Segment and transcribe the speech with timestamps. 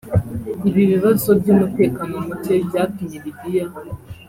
[0.69, 3.65] Ibi bibazo by’umutekano muke byatumye Libya